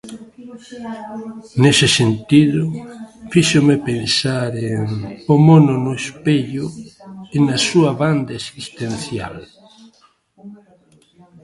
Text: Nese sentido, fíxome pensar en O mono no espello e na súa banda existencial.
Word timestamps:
Nese 1.61 1.87
sentido, 1.99 2.63
fíxome 3.31 3.75
pensar 3.89 4.51
en 4.75 4.85
O 5.33 5.35
mono 5.47 5.75
no 5.85 5.91
espello 6.01 6.65
e 7.35 7.37
na 7.47 7.57
súa 7.67 7.91
banda 8.01 8.33
existencial. 8.41 9.35